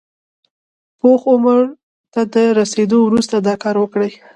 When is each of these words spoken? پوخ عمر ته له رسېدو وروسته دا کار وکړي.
پوخ 0.99 1.21
عمر 1.31 1.61
ته 2.13 2.21
له 2.35 2.43
رسېدو 2.59 2.97
وروسته 3.03 3.35
دا 3.47 3.55
کار 3.63 3.75
وکړي. 3.79 4.11